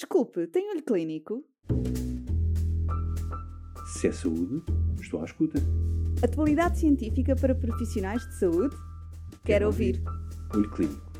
Desculpe, 0.00 0.46
tem 0.46 0.70
olho 0.70 0.82
clínico? 0.82 1.44
Se 3.92 4.08
é 4.08 4.12
saúde, 4.12 4.64
estou 4.98 5.20
à 5.20 5.26
escuta. 5.26 5.58
Atualidade 6.24 6.78
científica 6.78 7.36
para 7.36 7.54
profissionais 7.54 8.26
de 8.26 8.38
saúde? 8.38 8.74
Quero, 8.74 9.42
Quero 9.44 9.66
ouvir. 9.66 9.96
ouvir. 9.96 10.56
Olho 10.56 10.70
Clínico, 10.70 11.12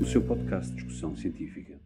o 0.00 0.06
seu 0.06 0.26
podcast 0.26 0.70
de 0.70 0.76
discussão 0.76 1.14
científica. 1.14 1.78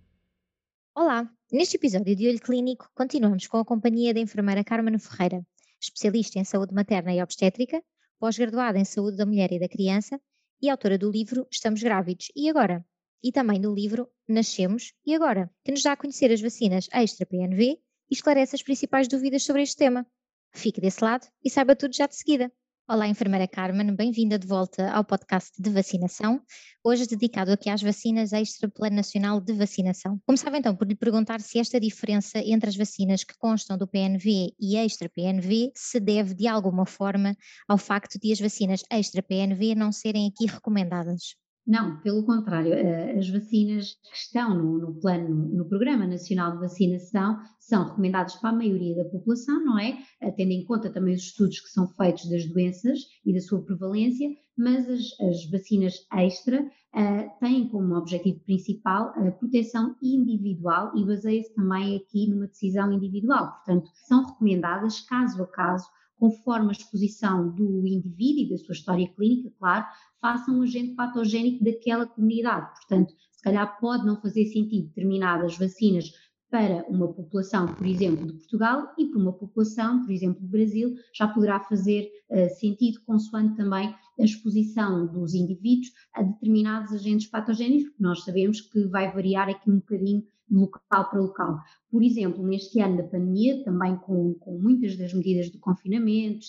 Olá, 0.95 1.29
neste 1.51 1.75
episódio 1.75 2.15
de 2.15 2.29
Olho 2.29 2.41
Clínico 2.41 2.89
continuamos 2.95 3.49
com 3.49 3.57
a 3.57 3.65
companhia 3.65 4.15
da 4.15 4.21
enfermeira 4.21 4.63
Carmen 4.63 5.01
Ferreira, 5.01 5.45
especialista 5.81 6.39
em 6.39 6.45
saúde 6.45 6.73
materna 6.73 7.13
e 7.13 7.21
obstétrica, 7.21 7.83
pós-graduada 8.21 8.79
em 8.79 8.85
saúde 8.85 9.17
da 9.17 9.27
mulher 9.27 9.51
e 9.51 9.59
da 9.59 9.69
criança 9.69 10.21
e 10.63 10.71
autora 10.71 10.97
do 10.97 11.11
livro 11.11 11.49
Estamos 11.51 11.83
Grávidos 11.83 12.29
e 12.37 12.49
Agora? 12.49 12.87
E 13.23 13.31
também 13.31 13.61
do 13.61 13.73
livro 13.73 14.09
Nascemos 14.29 14.93
e 15.07 15.15
Agora, 15.15 15.51
que 15.65 15.71
nos 15.71 15.83
dá 15.83 15.93
a 15.93 15.97
conhecer 15.97 16.33
as 16.33 16.41
vacinas 16.41 16.89
extra-PNV 16.93 17.63
e 17.63 17.79
esclarece 18.11 18.57
as 18.57 18.63
principais 18.63 19.07
dúvidas 19.07 19.45
sobre 19.45 19.63
este 19.63 19.77
tema. 19.77 20.07
Fique 20.53 20.81
desse 20.81 21.03
lado 21.03 21.27
e 21.45 21.49
saiba 21.49 21.77
tudo 21.77 21.95
já 21.95 22.07
de 22.07 22.17
seguida. 22.17 22.53
Olá, 22.89 23.07
enfermeira 23.07 23.47
Carmen, 23.47 23.95
bem-vinda 23.95 24.39
de 24.39 24.47
volta 24.47 24.91
ao 24.91 25.05
podcast 25.05 25.53
de 25.57 25.71
vacinação, 25.71 26.43
hoje 26.85 27.07
dedicado 27.07 27.53
aqui 27.53 27.71
às 27.71 27.81
vacinas 27.81 28.33
extra 28.33 28.69
Plano 28.69 28.97
Nacional 28.97 29.41
de 29.41 29.53
Vacinação. 29.53 30.21
Começava 30.27 30.59
então 30.59 30.75
por 30.75 30.87
lhe 30.87 30.97
perguntar 30.97 31.41
se 31.41 31.61
esta 31.61 31.79
diferença 31.79 32.41
entre 32.41 32.69
as 32.69 32.77
vacinas 32.77 33.23
que 33.23 33.39
constam 33.39 33.79
do 33.79 33.87
PNV 33.87 34.53
e 34.59 34.77
extra 34.77 35.09
PNV 35.09 35.71
se 35.75 36.01
deve 36.01 36.35
de 36.35 36.49
alguma 36.49 36.85
forma 36.85 37.37
ao 37.69 37.79
facto 37.79 38.19
de 38.19 38.33
as 38.33 38.41
vacinas 38.41 38.83
extra 38.91 39.23
PNV 39.23 39.77
não 39.77 39.93
serem 39.93 40.27
aqui 40.27 40.47
recomendadas. 40.47 41.37
Não, 41.65 42.01
pelo 42.01 42.25
contrário, 42.25 42.73
eh, 42.73 43.17
as 43.17 43.29
vacinas 43.29 43.95
que 43.95 44.17
estão 44.17 44.53
no, 44.53 44.79
no, 44.79 45.01
plano, 45.01 45.49
no 45.49 45.65
Programa 45.69 46.07
Nacional 46.07 46.53
de 46.53 46.59
Vacinação 46.59 47.39
são 47.61 47.85
recomendadas 47.85 48.35
para 48.37 48.51
a 48.51 48.57
maioria 48.57 48.97
da 48.97 49.09
população, 49.09 49.65
não 49.65 49.79
é? 49.79 49.97
Eh, 50.21 50.31
tendo 50.33 50.51
em 50.51 50.65
conta 50.65 50.91
também 50.91 51.15
os 51.15 51.23
estudos 51.23 51.61
que 51.61 51.69
são 51.69 51.87
feitos 51.87 52.29
das 52.29 52.45
doenças 52.47 52.99
e 53.25 53.33
da 53.33 53.41
sua 53.41 53.63
prevalência, 53.65 54.29
mas 54.59 54.89
as, 54.89 55.21
as 55.21 55.51
vacinas 55.51 55.95
extra 56.13 56.63
uh, 56.63 57.39
têm 57.41 57.69
como 57.69 57.97
objetivo 57.97 58.41
principal 58.41 59.13
a 59.17 59.31
proteção 59.31 59.97
individual 60.03 60.93
e 60.97 61.05
baseia-se 61.07 61.55
também 61.55 61.97
aqui 61.97 62.29
numa 62.29 62.49
decisão 62.49 62.93
individual. 62.93 63.53
Portanto, 63.53 63.89
são 64.07 64.25
recomendadas 64.25 65.01
caso 65.01 65.43
a 65.43 65.47
caso 65.47 65.87
conforme 66.23 66.69
a 66.69 66.71
exposição 66.71 67.53
do 67.53 67.85
indivíduo 67.85 68.45
e 68.45 68.51
da 68.51 68.57
sua 68.57 68.75
história 68.75 69.09
clínica, 69.09 69.53
claro, 69.59 69.85
faça 70.21 70.53
um 70.53 70.63
agente 70.63 70.95
patogénico 70.95 71.65
daquela 71.65 72.07
comunidade. 72.07 72.71
Portanto, 72.77 73.13
se 73.33 73.43
calhar 73.43 73.77
pode 73.81 74.07
não 74.07 74.21
fazer 74.21 74.47
sentido 74.47 74.87
determinadas 74.87 75.59
vacinas 75.59 76.13
para 76.49 76.85
uma 76.89 77.13
população, 77.13 77.67
por 77.75 77.85
exemplo, 77.85 78.25
de 78.25 78.35
Portugal 78.35 78.95
e 78.97 79.07
para 79.07 79.21
uma 79.21 79.33
população, 79.33 80.05
por 80.05 80.13
exemplo, 80.13 80.41
do 80.41 80.47
Brasil, 80.47 80.95
já 81.13 81.27
poderá 81.27 81.59
fazer 81.59 82.09
uh, 82.31 82.49
sentido 82.61 83.01
consoante 83.05 83.57
também 83.57 83.93
a 84.21 84.23
exposição 84.23 85.09
dos 85.09 85.35
indivíduos 85.35 85.91
a 86.15 86.23
determinados 86.23 86.93
agentes 86.93 87.27
patogénicos, 87.27 87.89
porque 87.89 88.03
nós 88.05 88.23
sabemos 88.23 88.61
que 88.61 88.85
vai 88.85 89.13
variar 89.13 89.49
aqui 89.49 89.69
um 89.69 89.81
bocadinho 89.81 90.23
de 90.49 90.57
local 90.57 91.11
para 91.11 91.21
local. 91.21 91.59
Por 91.91 92.03
exemplo, 92.03 92.47
neste 92.47 92.81
ano 92.81 92.97
da 92.97 93.05
pandemia, 93.05 93.63
também 93.65 93.97
com, 93.97 94.35
com 94.35 94.59
muitas 94.59 94.97
das 94.97 95.13
medidas 95.13 95.51
de 95.51 95.59
confinamento, 95.59 96.47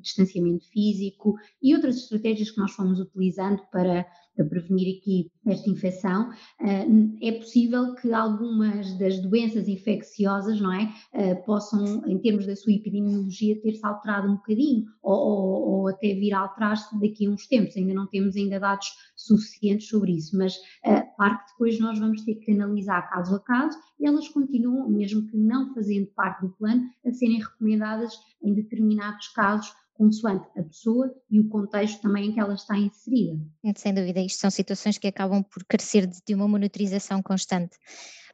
distanciamento 0.00 0.68
físico 0.70 1.34
e 1.62 1.74
outras 1.74 1.96
estratégias 1.96 2.50
que 2.50 2.58
nós 2.58 2.72
fomos 2.72 3.00
utilizando 3.00 3.62
para, 3.70 4.06
para 4.38 4.46
prevenir 4.46 4.98
aqui 4.98 5.30
esta 5.44 5.68
infecção, 5.68 6.30
eh, 6.60 6.86
é 7.22 7.32
possível 7.32 7.94
que 7.96 8.12
algumas 8.12 8.96
das 8.96 9.18
doenças 9.20 9.66
infecciosas, 9.66 10.60
não 10.60 10.72
é, 10.72 10.94
eh, 11.12 11.34
possam, 11.34 12.06
em 12.06 12.18
termos 12.18 12.46
da 12.46 12.54
sua 12.54 12.72
epidemiologia, 12.72 13.60
ter-se 13.60 13.84
alterado 13.84 14.28
um 14.28 14.36
bocadinho 14.36 14.84
ou, 15.02 15.16
ou, 15.16 15.68
ou 15.70 15.88
até 15.88 16.14
vir 16.14 16.32
a 16.32 16.40
alterar-se 16.40 16.98
daqui 17.00 17.26
a 17.26 17.30
uns 17.30 17.48
tempos. 17.48 17.76
Ainda 17.76 17.94
não 17.94 18.06
temos 18.06 18.36
ainda 18.36 18.60
dados 18.60 18.86
suficientes 19.16 19.88
sobre 19.88 20.12
isso, 20.12 20.36
mas 20.38 20.54
uh, 20.86 21.16
claro 21.16 21.38
que 21.38 21.52
depois 21.52 21.80
nós 21.80 21.98
vamos 21.98 22.22
ter 22.24 22.36
que 22.36 22.52
analisar 22.52 23.02
caso 23.10 23.34
a 23.34 23.40
caso 23.40 23.76
e 23.98 24.06
elas 24.06 24.28
continuam, 24.28 24.88
mesmo 24.88 25.26
que 25.26 25.36
não 25.36 25.74
fazendo 25.74 26.06
parte 26.14 26.42
do 26.42 26.50
plano, 26.50 26.88
a 27.04 27.10
serem 27.10 27.40
recomendadas 27.40 28.14
em 28.42 28.54
determinados 28.54 29.28
casos 29.28 29.74
consoante 29.98 30.48
a 30.56 30.62
pessoa 30.62 31.12
e 31.28 31.40
o 31.40 31.48
contexto 31.48 32.00
também 32.00 32.28
em 32.28 32.32
que 32.32 32.40
ela 32.40 32.54
está 32.54 32.78
inserida. 32.78 33.36
Sem 33.76 33.92
dúvida, 33.92 34.20
isto 34.20 34.40
são 34.40 34.50
situações 34.50 34.96
que 34.96 35.08
acabam 35.08 35.42
por 35.42 35.64
carecer 35.64 36.06
de 36.06 36.34
uma 36.34 36.46
monitorização 36.46 37.20
constante. 37.20 37.76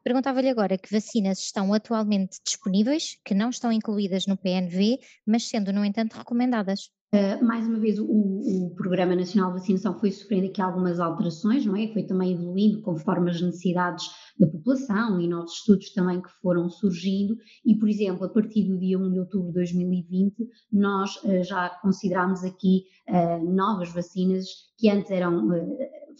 Perguntava-lhe 0.04 0.50
agora 0.50 0.76
que 0.76 0.92
vacinas 0.92 1.38
estão 1.38 1.72
atualmente 1.72 2.38
disponíveis, 2.44 3.18
que 3.24 3.34
não 3.34 3.48
estão 3.48 3.72
incluídas 3.72 4.26
no 4.26 4.36
PNV, 4.36 4.98
mas 5.26 5.48
sendo, 5.48 5.72
no 5.72 5.82
entanto, 5.82 6.12
recomendadas. 6.12 6.90
Uh, 7.14 7.44
mais 7.44 7.64
uma 7.64 7.78
vez, 7.78 7.96
o, 8.00 8.06
o, 8.06 8.74
Programa 8.74 9.14
Nacional 9.14 9.52
de 9.52 9.60
Vacinação 9.60 9.96
foi 10.00 10.10
sofrendo 10.10 10.48
aqui 10.48 10.60
algumas 10.60 10.98
alterações, 10.98 11.64
não 11.64 11.76
é? 11.76 11.86
Foi 11.92 12.02
também 12.02 12.32
evoluindo 12.32 12.82
conforme 12.82 13.30
as 13.30 13.40
necessidades 13.40 14.04
da 14.36 14.48
população 14.48 15.20
e 15.20 15.28
novos 15.28 15.52
estudos 15.52 15.92
também 15.92 16.20
que 16.20 16.28
foram 16.42 16.68
surgindo. 16.68 17.36
E, 17.64 17.76
por 17.78 17.88
exemplo, 17.88 18.24
a 18.24 18.28
partir 18.28 18.64
do 18.64 18.80
dia 18.80 18.98
1 18.98 19.12
de 19.12 19.20
outubro 19.20 19.46
de 19.46 19.54
2020, 19.54 20.34
nós 20.72 21.14
uh, 21.22 21.44
já 21.44 21.68
consideramos 21.80 22.42
aqui 22.42 22.82
uh, 23.08 23.48
novas 23.48 23.92
vacinas 23.92 24.46
que 24.76 24.90
antes 24.90 25.12
eram 25.12 25.50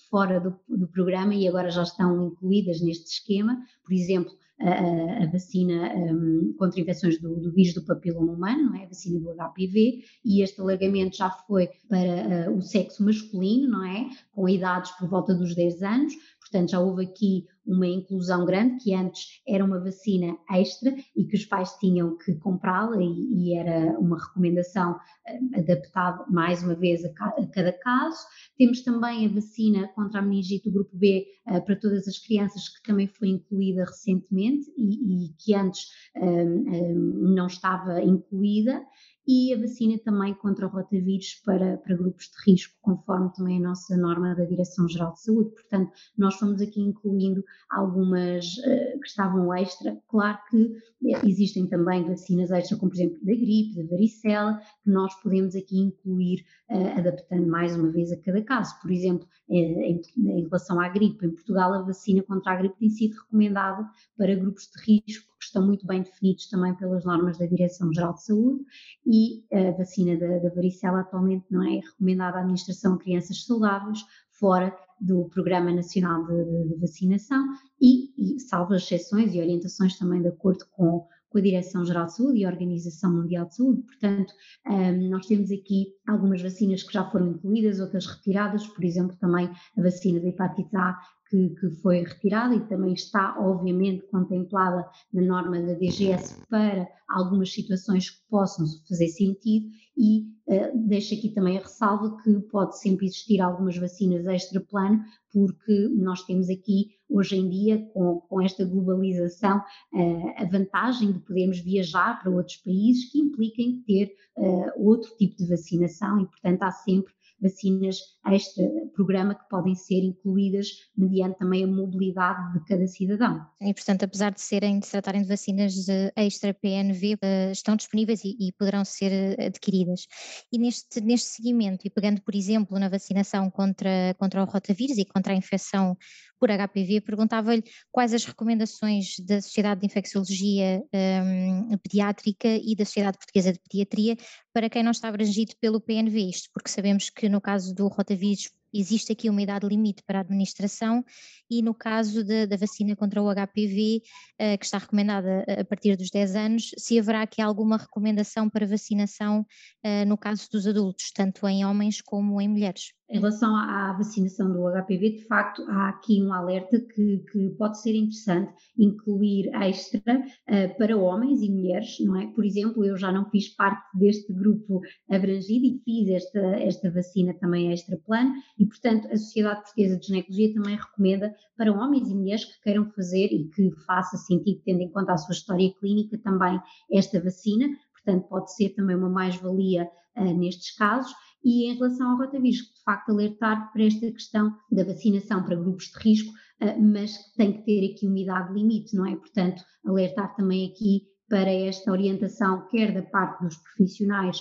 fora 0.08 0.38
do, 0.38 0.56
do 0.68 0.86
programa 0.86 1.34
e 1.34 1.48
agora 1.48 1.70
já 1.70 1.82
estão 1.82 2.28
incluídas 2.28 2.80
neste 2.80 3.06
esquema. 3.06 3.58
Por 3.84 3.92
exemplo, 3.92 4.30
a, 4.70 5.24
a 5.24 5.26
vacina 5.26 5.94
um, 5.94 6.54
contra 6.58 6.80
infecções 6.80 7.20
do, 7.20 7.36
do, 7.36 7.52
vírus 7.52 7.74
do 7.74 7.84
papiloma 7.84 8.32
humano, 8.32 8.70
não 8.70 8.76
é? 8.76 8.84
a 8.84 8.88
vacina 8.88 9.20
do 9.20 9.34
HPV, 9.34 10.04
e 10.24 10.42
este 10.42 10.60
alargamento 10.60 11.16
já 11.16 11.30
foi 11.30 11.68
para 11.88 12.50
uh, 12.50 12.56
o 12.56 12.62
sexo 12.62 13.04
masculino, 13.04 13.68
não 13.68 13.84
é? 13.84 14.08
Com 14.32 14.48
idades 14.48 14.90
por 14.92 15.08
volta 15.08 15.34
dos 15.34 15.54
10 15.54 15.82
anos, 15.82 16.14
Portanto, 16.54 16.70
já 16.70 16.78
houve 16.78 17.02
aqui 17.02 17.46
uma 17.66 17.86
inclusão 17.88 18.44
grande, 18.44 18.84
que 18.84 18.94
antes 18.94 19.42
era 19.48 19.64
uma 19.64 19.80
vacina 19.80 20.36
extra 20.52 20.94
e 21.16 21.24
que 21.24 21.34
os 21.34 21.44
pais 21.44 21.72
tinham 21.80 22.16
que 22.16 22.36
comprá-la 22.36 23.02
e, 23.02 23.26
e, 23.34 23.54
era 23.56 23.98
uma 23.98 24.16
recomendação 24.16 24.92
uh, 24.92 25.58
adaptada 25.58 26.24
mais 26.30 26.62
uma 26.62 26.76
vez 26.76 27.04
a, 27.04 27.08
a, 27.08 27.46
cada 27.48 27.72
caso. 27.72 28.18
Temos 28.56 28.82
também 28.82 29.26
a 29.26 29.30
vacina 29.30 29.88
contra 29.96 30.20
a 30.20 30.22
meningite 30.22 30.70
do 30.70 30.74
grupo 30.74 30.96
B 30.96 31.26
uh, 31.48 31.60
para 31.64 31.74
todas 31.74 32.06
as 32.06 32.18
crianças, 32.18 32.68
que 32.68 32.84
também 32.84 33.08
foi 33.08 33.30
incluída 33.30 33.84
recentemente 33.84 34.70
e, 34.76 35.26
e 35.26 35.28
que 35.36 35.56
antes 35.56 35.88
um, 36.16 36.28
um, 36.30 37.34
não 37.34 37.48
estava 37.48 38.00
incluída 38.00 38.80
e 39.26 39.54
a 39.54 39.58
vacina 39.58 39.98
também 39.98 40.34
contra 40.34 40.66
o 40.66 40.70
rotavírus 40.70 41.40
para, 41.44 41.78
para 41.78 41.96
grupos 41.96 42.26
de 42.26 42.50
risco, 42.50 42.74
conforme 42.82 43.32
também 43.32 43.58
a 43.58 43.68
nossa 43.68 43.96
norma 43.96 44.34
da 44.34 44.44
Direção-Geral 44.44 45.14
de 45.14 45.22
Saúde. 45.22 45.50
Portanto, 45.50 45.92
nós 46.16 46.34
fomos 46.34 46.60
aqui 46.60 46.80
incluindo 46.80 47.42
algumas 47.70 48.44
uh, 48.58 49.00
que 49.00 49.06
estavam 49.06 49.54
extra. 49.54 49.98
Claro 50.08 50.38
que 50.50 50.76
eh, 51.06 51.20
existem 51.26 51.66
também 51.66 52.04
vacinas 52.04 52.50
extra, 52.50 52.76
como 52.76 52.90
por 52.90 52.96
exemplo 52.96 53.18
da 53.22 53.32
gripe, 53.32 53.82
da 53.82 53.90
varicela, 53.90 54.60
que 54.82 54.90
nós 54.90 55.14
podemos 55.22 55.56
aqui 55.56 55.78
incluir, 55.78 56.44
uh, 56.70 56.98
adaptando 56.98 57.46
mais 57.46 57.74
uma 57.76 57.90
vez 57.90 58.12
a 58.12 58.16
cada 58.18 58.42
caso. 58.42 58.78
Por 58.80 58.90
exemplo, 58.90 59.26
em, 59.48 60.00
em 60.16 60.42
relação 60.42 60.80
à 60.80 60.88
gripe, 60.88 61.26
em 61.26 61.30
Portugal 61.30 61.72
a 61.72 61.82
vacina 61.82 62.22
contra 62.22 62.52
a 62.52 62.56
gripe 62.56 62.78
tem 62.78 62.90
sido 62.90 63.14
recomendada 63.14 63.88
para 64.16 64.34
grupos 64.34 64.68
de 64.70 64.92
risco 64.92 65.33
que 65.44 65.48
estão 65.48 65.66
muito 65.66 65.86
bem 65.86 66.02
definidos 66.02 66.48
também 66.48 66.74
pelas 66.74 67.04
normas 67.04 67.38
da 67.38 67.46
Direção-Geral 67.46 68.14
de 68.14 68.24
Saúde 68.24 68.64
e 69.06 69.44
a 69.52 69.70
vacina 69.72 70.16
da, 70.16 70.38
da 70.38 70.54
varicela 70.54 71.00
atualmente 71.00 71.46
não 71.50 71.62
é 71.62 71.80
recomendada 71.80 72.38
à 72.38 72.40
administração 72.40 72.94
a 72.94 72.98
crianças 72.98 73.44
saudáveis 73.44 74.00
fora 74.38 74.76
do 75.00 75.28
Programa 75.28 75.72
Nacional 75.72 76.26
de, 76.26 76.44
de, 76.44 76.68
de 76.68 76.80
Vacinação 76.80 77.44
e, 77.80 78.36
e, 78.36 78.40
salvo 78.40 78.74
as 78.74 78.82
exceções 78.82 79.34
e 79.34 79.40
orientações 79.40 79.98
também 79.98 80.22
de 80.22 80.28
acordo 80.28 80.64
com, 80.72 81.06
com 81.28 81.38
a 81.38 81.40
Direção-Geral 81.40 82.06
de 82.06 82.16
Saúde 82.16 82.38
e 82.38 82.44
a 82.44 82.48
Organização 82.48 83.12
Mundial 83.12 83.46
de 83.46 83.56
Saúde. 83.56 83.82
Portanto, 83.82 84.32
um, 84.66 85.08
nós 85.10 85.26
temos 85.26 85.50
aqui 85.50 85.92
algumas 86.08 86.40
vacinas 86.40 86.82
que 86.82 86.92
já 86.92 87.04
foram 87.10 87.32
incluídas, 87.32 87.80
outras 87.80 88.06
retiradas, 88.06 88.66
por 88.66 88.84
exemplo, 88.84 89.16
também 89.16 89.50
a 89.76 89.82
vacina 89.82 90.20
da 90.20 90.28
hepatite 90.28 90.76
A 90.76 90.98
que, 91.28 91.50
que, 91.50 91.70
foi 91.82 92.02
retirada 92.02 92.54
e 92.54 92.66
também 92.66 92.92
está, 92.92 93.36
obviamente, 93.38 94.06
contemplada 94.06 94.88
na 95.12 95.22
norma 95.22 95.60
da 95.60 95.74
DGS 95.74 96.42
para 96.48 96.88
algumas 97.08 97.52
situações 97.52 98.10
que 98.10 98.20
possam 98.28 98.66
fazer 98.88 99.08
sentido 99.08 99.66
e 99.96 100.22
uh, 100.48 100.88
deixo 100.88 101.14
aqui 101.14 101.28
também 101.30 101.56
a 101.56 101.60
ressalva 101.60 102.16
que 102.22 102.40
pode 102.50 102.78
sempre 102.78 103.06
existir 103.06 103.40
algumas 103.40 103.76
vacinas 103.76 104.26
extra-plano, 104.26 105.02
porque 105.32 105.88
nós 105.96 106.22
temos 106.24 106.50
aqui, 106.50 106.90
hoje 107.08 107.36
em 107.36 107.48
dia, 107.48 107.78
com, 107.92 108.20
com 108.28 108.42
esta 108.42 108.64
globalização, 108.64 109.58
uh, 109.58 110.34
a 110.36 110.44
vantagem 110.46 111.12
de 111.12 111.20
podermos 111.20 111.60
viajar 111.60 112.20
para 112.20 112.30
outros 112.30 112.56
países 112.56 113.10
que 113.10 113.20
impliquem 113.20 113.82
ter 113.86 114.12
uh, 114.36 114.72
outro 114.76 115.14
tipo 115.16 115.36
de 115.36 115.48
vacinação 115.48 116.20
e, 116.20 116.26
portanto, 116.26 116.62
há 116.62 116.70
sempre 116.70 117.12
vacinas 117.44 117.98
extra 118.26 118.64
programa 118.94 119.34
que 119.34 119.48
podem 119.50 119.74
ser 119.74 120.02
incluídas 120.02 120.68
mediante 120.96 121.38
também 121.38 121.62
a 121.62 121.66
mobilidade 121.66 122.54
de 122.54 122.64
cada 122.64 122.86
cidadão. 122.86 123.46
E 123.60 123.74
portanto, 123.74 124.04
apesar 124.04 124.32
de 124.32 124.40
serem, 124.40 124.78
de 124.78 124.88
tratarem 124.88 125.22
de 125.22 125.28
vacinas 125.28 125.74
extra 126.16 126.54
PNV, 126.54 127.18
eh, 127.20 127.52
estão 127.52 127.76
disponíveis 127.76 128.24
e, 128.24 128.36
e 128.40 128.52
poderão 128.52 128.84
ser 128.84 129.12
eh, 129.12 129.46
adquiridas. 129.46 130.06
E 130.50 130.58
neste, 130.58 131.00
neste 131.00 131.28
seguimento, 131.28 131.86
e 131.86 131.90
pegando 131.90 132.22
por 132.22 132.34
exemplo 132.34 132.78
na 132.78 132.88
vacinação 132.88 133.50
contra, 133.50 134.14
contra 134.18 134.42
o 134.42 134.46
rotavírus 134.46 134.96
e 134.96 135.04
contra 135.04 135.34
a 135.34 135.36
infecção 135.36 135.96
por 136.38 136.50
HPV, 136.50 137.00
perguntava-lhe 137.00 137.64
quais 137.90 138.12
as 138.12 138.24
recomendações 138.24 139.18
da 139.20 139.40
Sociedade 139.40 139.80
de 139.80 139.86
Infecciologia 139.86 140.82
um, 140.92 141.78
Pediátrica 141.78 142.48
e 142.48 142.74
da 142.76 142.84
Sociedade 142.84 143.18
Portuguesa 143.18 143.52
de 143.52 143.60
Pediatria 143.60 144.16
para 144.52 144.68
quem 144.68 144.82
não 144.82 144.90
está 144.90 145.08
abrangido 145.08 145.54
pelo 145.60 145.80
PNV, 145.80 146.30
isto 146.30 146.50
porque 146.52 146.70
sabemos 146.70 147.10
que 147.10 147.28
no 147.34 147.40
caso 147.40 147.74
do 147.74 147.88
rotavírus 147.88 148.52
existe 148.72 149.12
aqui 149.12 149.28
uma 149.28 149.42
idade 149.42 149.66
limite 149.66 150.02
para 150.04 150.18
a 150.18 150.22
administração 150.22 151.04
e 151.50 151.62
no 151.62 151.74
caso 151.74 152.24
de, 152.24 152.46
da 152.46 152.56
vacina 152.56 152.94
contra 152.94 153.22
o 153.22 153.28
HPV, 153.28 154.02
eh, 154.38 154.56
que 154.56 154.64
está 154.64 154.78
recomendada 154.78 155.44
a 155.60 155.64
partir 155.64 155.96
dos 155.96 156.10
10 156.10 156.36
anos, 156.36 156.70
se 156.78 156.98
haverá 156.98 157.22
aqui 157.22 157.42
alguma 157.42 157.76
recomendação 157.76 158.48
para 158.48 158.66
vacinação 158.66 159.46
uh, 159.84 160.06
no 160.06 160.16
caso 160.16 160.48
dos 160.50 160.66
adultos, 160.66 161.10
tanto 161.12 161.46
em 161.46 161.64
homens 161.64 162.00
como 162.00 162.40
em 162.40 162.48
mulheres? 162.48 162.92
Em 163.14 163.18
relação 163.18 163.54
à 163.54 163.92
vacinação 163.92 164.52
do 164.52 164.68
HPV, 164.68 165.10
de 165.10 165.24
facto, 165.28 165.62
há 165.68 165.90
aqui 165.90 166.20
um 166.20 166.32
alerta 166.32 166.80
que, 166.80 167.18
que 167.30 167.48
pode 167.50 167.80
ser 167.80 167.94
interessante 167.94 168.52
incluir 168.76 169.54
extra 169.62 170.00
uh, 170.18 170.76
para 170.76 170.96
homens 170.96 171.40
e 171.40 171.48
mulheres, 171.48 171.96
não 172.00 172.16
é? 172.16 172.26
Por 172.26 172.44
exemplo, 172.44 172.84
eu 172.84 172.96
já 172.96 173.12
não 173.12 173.30
fiz 173.30 173.50
parte 173.50 173.80
deste 173.96 174.32
grupo 174.32 174.80
abrangido 175.08 175.64
e 175.64 175.80
fiz 175.84 176.08
esta, 176.08 176.40
esta 176.56 176.90
vacina 176.90 177.32
também 177.34 177.70
extra 177.70 177.96
plano 177.98 178.34
e, 178.58 178.66
portanto, 178.66 179.06
a 179.06 179.16
Sociedade 179.16 179.60
Portuguesa 179.60 179.96
de 179.96 180.06
Ginecologia 180.08 180.52
também 180.52 180.74
recomenda 180.74 181.32
para 181.56 181.72
homens 181.72 182.10
e 182.10 182.14
mulheres 182.16 182.44
que 182.44 182.62
queiram 182.64 182.90
fazer 182.90 183.26
e 183.26 183.44
que 183.44 183.70
faça 183.86 184.16
sentido, 184.16 184.60
tendo 184.64 184.80
em 184.80 184.90
conta 184.90 185.12
a 185.12 185.18
sua 185.18 185.34
história 185.34 185.72
clínica, 185.78 186.18
também 186.18 186.60
esta 186.90 187.20
vacina. 187.20 187.68
Portanto, 188.04 188.28
pode 188.28 188.54
ser 188.54 188.70
também 188.70 188.96
uma 188.96 189.08
mais-valia 189.08 189.88
uh, 190.16 190.38
nestes 190.38 190.76
casos. 190.76 191.12
E 191.44 191.70
em 191.70 191.74
relação 191.74 192.10
ao 192.10 192.18
rotavírus, 192.18 192.58
de 192.58 192.82
facto, 192.84 193.10
alertar 193.10 193.72
para 193.72 193.84
esta 193.84 194.10
questão 194.10 194.54
da 194.70 194.84
vacinação 194.84 195.42
para 195.42 195.56
grupos 195.56 195.86
de 195.86 195.98
risco, 195.98 196.30
uh, 196.62 196.82
mas 196.82 197.16
tem 197.36 197.52
que 197.52 197.64
ter 197.64 197.92
aqui 197.92 198.06
uma 198.06 198.18
idade 198.18 198.52
limite, 198.52 198.96
não 198.96 199.06
é? 199.06 199.16
Portanto, 199.16 199.62
alertar 199.86 200.34
também 200.36 200.70
aqui 200.70 201.02
para 201.28 201.50
esta 201.50 201.90
orientação, 201.90 202.66
quer 202.68 202.92
da 202.92 203.02
parte 203.02 203.42
dos 203.42 203.56
profissionais 203.56 204.40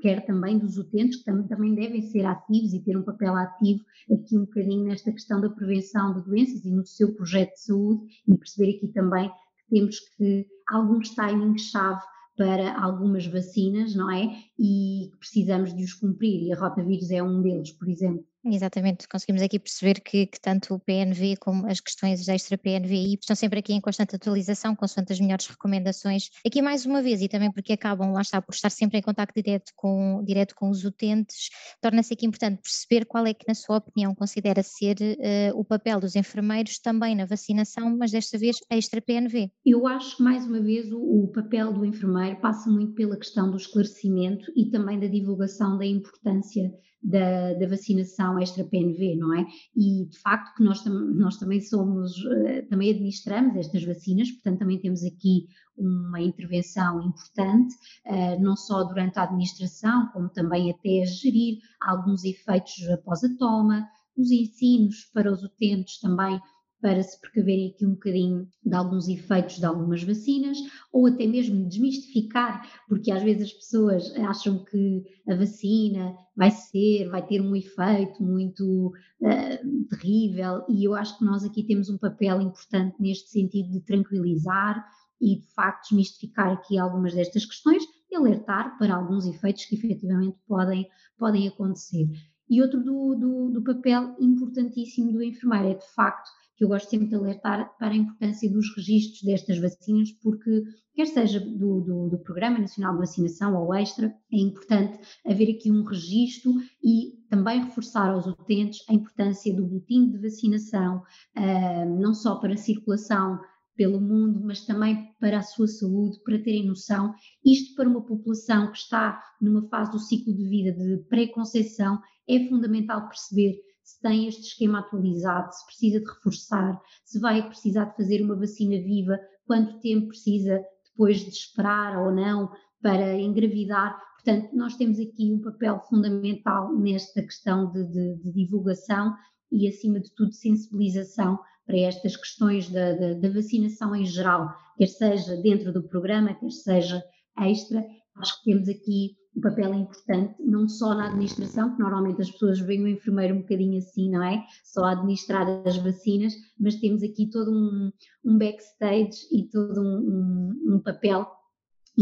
quer 0.00 0.24
também 0.26 0.58
dos 0.58 0.76
utentes, 0.78 1.22
que 1.22 1.48
também 1.48 1.74
devem 1.74 2.02
ser 2.02 2.24
ativos 2.24 2.72
e 2.72 2.82
ter 2.82 2.96
um 2.96 3.02
papel 3.02 3.34
ativo 3.36 3.84
aqui 4.12 4.36
um 4.36 4.44
bocadinho 4.44 4.84
nesta 4.84 5.12
questão 5.12 5.40
da 5.40 5.50
prevenção 5.50 6.14
de 6.14 6.24
doenças 6.24 6.64
e 6.64 6.70
no 6.70 6.84
seu 6.86 7.14
projeto 7.14 7.52
de 7.52 7.60
saúde 7.60 8.06
e 8.26 8.36
perceber 8.36 8.76
aqui 8.76 8.88
também 8.88 9.28
que 9.28 9.74
temos 9.76 9.98
que 10.16 10.46
alguns 10.70 11.10
timings-chave 11.10 12.02
para 12.40 12.82
algumas 12.82 13.26
vacinas, 13.26 13.94
não 13.94 14.10
é? 14.10 14.44
E 14.58 15.12
precisamos 15.18 15.76
de 15.76 15.84
os 15.84 15.92
cumprir 15.92 16.42
e 16.42 16.50
a 16.50 16.58
rotavírus 16.58 17.10
é 17.10 17.22
um 17.22 17.42
deles, 17.42 17.70
por 17.70 17.86
exemplo. 17.86 18.24
Exatamente, 18.42 19.06
conseguimos 19.06 19.42
aqui 19.42 19.58
perceber 19.58 20.00
que, 20.00 20.26
que, 20.26 20.40
tanto 20.40 20.74
o 20.74 20.78
PNV 20.78 21.36
como 21.38 21.66
as 21.66 21.78
questões 21.78 22.26
extra 22.26 22.56
PNVI 22.56 23.18
estão 23.20 23.36
sempre 23.36 23.58
aqui 23.58 23.74
em 23.74 23.80
constante 23.82 24.16
atualização, 24.16 24.74
consoante 24.74 25.12
as 25.12 25.20
melhores 25.20 25.46
recomendações. 25.46 26.30
Aqui 26.46 26.62
mais 26.62 26.86
uma 26.86 27.02
vez, 27.02 27.20
e 27.20 27.28
também 27.28 27.52
porque 27.52 27.74
acabam, 27.74 28.12
lá 28.12 28.22
está, 28.22 28.40
por 28.40 28.54
estar 28.54 28.70
sempre 28.70 28.98
em 28.98 29.02
contato 29.02 29.34
direto 29.34 29.72
com, 29.76 30.24
direto 30.24 30.54
com 30.54 30.70
os 30.70 30.84
utentes, 30.86 31.50
torna-se 31.82 32.14
aqui 32.14 32.24
importante 32.24 32.62
perceber 32.62 33.04
qual 33.04 33.26
é 33.26 33.34
que, 33.34 33.44
na 33.46 33.54
sua 33.54 33.76
opinião, 33.76 34.14
considera 34.14 34.62
ser 34.62 34.96
uh, 35.00 35.58
o 35.58 35.62
papel 35.62 36.00
dos 36.00 36.16
enfermeiros 36.16 36.78
também 36.78 37.14
na 37.14 37.26
vacinação, 37.26 37.94
mas 37.98 38.10
desta 38.10 38.38
vez 38.38 38.56
extra 38.70 39.02
PNV. 39.02 39.50
Eu 39.66 39.86
acho 39.86 40.16
que, 40.16 40.22
mais 40.22 40.46
uma 40.46 40.62
vez, 40.62 40.90
o, 40.90 40.98
o 40.98 41.28
papel 41.28 41.74
do 41.74 41.84
enfermeiro 41.84 42.40
passa 42.40 42.70
muito 42.70 42.94
pela 42.94 43.18
questão 43.18 43.50
do 43.50 43.58
esclarecimento 43.58 44.50
e 44.56 44.70
também 44.70 44.98
da 44.98 45.08
divulgação 45.08 45.76
da 45.76 45.84
importância 45.84 46.72
da, 47.02 47.54
da, 47.54 47.66
vacinação 47.66 48.38
extra-PNV, 48.38 49.16
não 49.16 49.34
é? 49.34 49.46
E 49.74 50.06
de 50.06 50.18
facto 50.18 50.54
que 50.54 50.62
nós, 50.62 50.84
nós 50.84 51.38
também 51.38 51.60
somos, 51.60 52.12
eh, 52.46 52.62
também 52.62 52.90
administramos 52.90 53.56
estas 53.56 53.84
vacinas, 53.84 54.30
portanto 54.30 54.58
também 54.58 54.78
temos 54.78 55.02
aqui 55.04 55.46
uma 55.76 56.20
intervenção 56.20 57.00
importante, 57.02 57.74
eh, 58.04 58.38
não 58.38 58.54
só 58.54 58.84
durante 58.84 59.18
a 59.18 59.22
administração, 59.22 60.10
como 60.12 60.28
também 60.28 60.70
até 60.70 61.02
a 61.02 61.06
gerir 61.06 61.58
alguns 61.80 62.24
efeitos 62.24 62.86
após 62.90 63.24
a 63.24 63.28
toma, 63.38 63.88
os 64.16 64.30
ensinos 64.30 65.10
para 65.14 65.32
os 65.32 65.42
utentes 65.42 65.98
também 66.00 66.38
para 66.80 67.02
se 67.02 67.20
precaverem 67.20 67.70
aqui 67.70 67.86
um 67.86 67.90
bocadinho 67.90 68.48
de 68.64 68.74
alguns 68.74 69.08
efeitos 69.08 69.56
de 69.56 69.66
algumas 69.66 70.02
vacinas, 70.02 70.58
ou 70.92 71.06
até 71.06 71.26
mesmo 71.26 71.68
desmistificar, 71.68 72.66
porque 72.88 73.10
às 73.10 73.22
vezes 73.22 73.48
as 73.48 73.52
pessoas 73.52 74.16
acham 74.16 74.64
que 74.64 75.04
a 75.28 75.34
vacina 75.34 76.14
vai 76.36 76.50
ser, 76.50 77.08
vai 77.08 77.26
ter 77.26 77.40
um 77.40 77.54
efeito 77.54 78.22
muito 78.22 78.92
uh, 79.20 79.88
terrível, 79.88 80.64
e 80.68 80.84
eu 80.84 80.94
acho 80.94 81.18
que 81.18 81.24
nós 81.24 81.44
aqui 81.44 81.62
temos 81.62 81.90
um 81.90 81.98
papel 81.98 82.40
importante 82.40 82.96
neste 83.00 83.28
sentido 83.30 83.70
de 83.70 83.80
tranquilizar 83.80 84.84
e 85.20 85.36
de 85.36 85.46
facto 85.54 85.90
desmistificar 85.90 86.50
aqui 86.52 86.78
algumas 86.78 87.14
destas 87.14 87.44
questões 87.44 87.84
e 88.10 88.16
alertar 88.16 88.76
para 88.78 88.94
alguns 88.94 89.26
efeitos 89.26 89.66
que 89.66 89.76
efetivamente 89.76 90.36
podem, 90.46 90.88
podem 91.18 91.46
acontecer. 91.46 92.08
E 92.50 92.60
outro 92.60 92.82
do, 92.82 93.14
do, 93.14 93.50
do 93.50 93.62
papel 93.62 94.16
importantíssimo 94.18 95.12
do 95.12 95.22
enfermeiro 95.22 95.68
é 95.68 95.74
de 95.74 95.94
facto 95.94 96.28
que 96.56 96.64
eu 96.64 96.68
gosto 96.68 96.90
sempre 96.90 97.06
de 97.06 97.14
alertar 97.14 97.74
para 97.78 97.94
a 97.94 97.96
importância 97.96 98.50
dos 98.50 98.74
registros 98.76 99.22
destas 99.22 99.58
vacinas, 99.58 100.10
porque, 100.22 100.62
quer 100.94 101.06
seja 101.06 101.40
do, 101.40 101.80
do, 101.80 102.08
do, 102.10 102.18
Programa 102.18 102.58
Nacional 102.58 102.92
de 102.92 102.98
Vacinação 102.98 103.56
ou 103.56 103.72
extra, 103.72 104.14
é 104.30 104.36
importante 104.36 104.98
haver 105.24 105.56
aqui 105.56 105.72
um 105.72 105.82
registro 105.84 106.52
e 106.84 107.18
também 107.30 107.64
reforçar 107.64 108.10
aos 108.10 108.26
utentes 108.26 108.84
a 108.90 108.92
importância 108.92 109.54
do 109.54 109.64
boletim 109.64 110.10
de 110.10 110.18
vacinação, 110.18 111.02
uh, 111.38 111.98
não 111.98 112.12
só 112.12 112.34
para 112.34 112.52
a 112.52 112.58
circulação 112.58 113.40
pelo 113.80 113.98
mundo, 113.98 114.42
mas 114.44 114.66
também 114.66 115.10
para 115.18 115.38
a 115.38 115.42
sua 115.42 115.66
saúde, 115.66 116.22
para 116.22 116.38
terem 116.38 116.66
noção. 116.66 117.14
Isto 117.42 117.74
para 117.74 117.88
uma 117.88 118.04
população 118.04 118.70
que 118.70 118.76
está 118.76 119.18
numa 119.40 119.66
fase 119.70 119.92
do 119.92 119.98
ciclo 119.98 120.36
de 120.36 120.46
vida 120.46 120.72
de 120.72 120.98
pré-conceição, 121.08 121.98
é 122.28 122.46
fundamental 122.46 123.08
perceber 123.08 123.54
se 123.82 123.98
tem 124.02 124.28
este 124.28 124.48
esquema 124.48 124.80
atualizado, 124.80 125.50
se 125.54 125.64
precisa 125.64 125.98
de 125.98 126.10
reforçar, 126.10 126.78
se 127.06 127.18
vai 127.18 127.48
precisar 127.48 127.86
de 127.86 127.96
fazer 127.96 128.22
uma 128.22 128.36
vacina 128.36 128.76
viva, 128.84 129.18
quanto 129.46 129.80
tempo 129.80 130.08
precisa 130.08 130.60
depois 130.90 131.20
de 131.20 131.30
esperar 131.30 132.04
ou 132.04 132.14
não 132.14 132.50
para 132.82 133.18
engravidar. 133.18 133.98
Portanto, 134.16 134.54
nós 134.54 134.76
temos 134.76 134.98
aqui 135.00 135.32
um 135.32 135.40
papel 135.40 135.80
fundamental 135.88 136.70
nesta 136.78 137.22
questão 137.22 137.72
de, 137.72 137.82
de, 137.86 138.16
de 138.16 138.30
divulgação 138.30 139.14
e, 139.50 139.66
acima 139.66 139.98
de 139.98 140.14
tudo, 140.14 140.34
sensibilização 140.34 141.38
para 141.70 141.78
estas 141.78 142.16
questões 142.16 142.68
da, 142.68 142.92
da, 142.94 143.14
da, 143.14 143.30
vacinação 143.30 143.94
em 143.94 144.04
geral, 144.04 144.52
quer 144.76 144.88
seja 144.88 145.36
dentro 145.36 145.72
do 145.72 145.84
programa, 145.84 146.34
quer 146.34 146.50
seja 146.50 147.00
extra. 147.38 147.86
Acho 148.16 148.38
que 148.38 148.50
temos 148.50 148.68
aqui 148.68 149.12
um 149.36 149.40
papel 149.40 149.72
importante, 149.74 150.34
não 150.40 150.68
só 150.68 150.92
na 150.94 151.06
administração, 151.06 151.72
que 151.72 151.80
normalmente 151.80 152.20
as 152.20 152.30
pessoas 152.30 152.58
veem 152.58 152.82
o 152.82 152.88
enfermeiro 152.88 153.36
um 153.36 153.42
bocadinho 153.42 153.78
assim, 153.78 154.10
não 154.10 154.24
é? 154.24 154.44
Só 154.64 154.84
a 154.84 154.92
administrar 154.92 155.46
as 155.64 155.76
vacinas, 155.76 156.34
mas 156.58 156.74
temos 156.74 157.04
aqui 157.04 157.30
todo 157.30 157.52
um, 157.52 157.92
um 158.24 158.36
backstage 158.36 159.28
e 159.30 159.48
todo 159.48 159.80
um, 159.80 160.64
um, 160.66 160.74
um 160.74 160.80
papel 160.80 161.24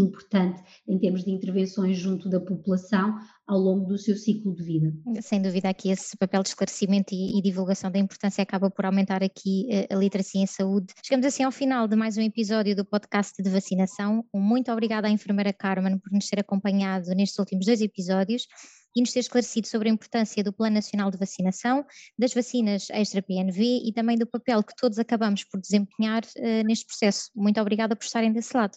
importante 0.00 0.62
em 0.86 0.98
termos 0.98 1.24
de 1.24 1.30
intervenções 1.30 1.98
junto 1.98 2.28
da 2.28 2.40
população 2.40 3.18
ao 3.46 3.58
longo 3.58 3.86
do 3.86 3.98
seu 3.98 4.16
ciclo 4.16 4.54
de 4.54 4.62
vida. 4.62 4.92
Sem 5.22 5.40
dúvida 5.40 5.68
aqui 5.68 5.90
esse 5.90 6.16
papel 6.16 6.42
de 6.42 6.50
esclarecimento 6.50 7.14
e, 7.14 7.38
e 7.38 7.42
divulgação 7.42 7.90
da 7.90 7.98
importância 7.98 8.42
acaba 8.42 8.70
por 8.70 8.84
aumentar 8.84 9.22
aqui 9.22 9.66
a, 9.70 9.74
eh, 9.74 9.86
a 9.90 9.96
literacia 9.96 10.42
em 10.42 10.46
saúde. 10.46 10.92
Chegamos 11.02 11.26
assim 11.26 11.42
ao 11.42 11.52
final 11.52 11.88
de 11.88 11.96
mais 11.96 12.16
um 12.16 12.22
episódio 12.22 12.76
do 12.76 12.84
podcast 12.84 13.42
de 13.42 13.48
vacinação. 13.48 14.24
Um 14.34 14.40
muito 14.40 14.70
obrigada 14.70 15.08
à 15.08 15.10
enfermeira 15.10 15.52
Carmen 15.52 15.98
por 15.98 16.12
nos 16.12 16.26
ter 16.28 16.40
acompanhado 16.40 17.08
nestes 17.14 17.38
últimos 17.38 17.64
dois 17.64 17.80
episódios 17.80 18.46
e 18.94 19.00
nos 19.00 19.12
ter 19.12 19.20
esclarecido 19.20 19.66
sobre 19.66 19.88
a 19.88 19.92
importância 19.92 20.42
do 20.42 20.52
Plano 20.52 20.74
Nacional 20.74 21.10
de 21.10 21.18
Vacinação, 21.18 21.84
das 22.18 22.34
vacinas 22.34 22.88
extra-PNV 22.90 23.82
e 23.84 23.92
também 23.92 24.16
do 24.18 24.26
papel 24.26 24.62
que 24.62 24.74
todos 24.76 24.98
acabamos 24.98 25.44
por 25.44 25.60
desempenhar 25.60 26.22
uh, 26.24 26.66
neste 26.66 26.86
processo. 26.86 27.30
Muito 27.34 27.60
obrigada 27.60 27.94
por 27.94 28.04
estarem 28.04 28.32
desse 28.32 28.56
lado. 28.56 28.76